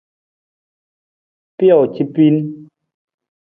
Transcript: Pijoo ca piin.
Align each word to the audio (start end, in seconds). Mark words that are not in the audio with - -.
Pijoo 1.57 1.85
ca 1.93 2.03
piin. 2.13 2.35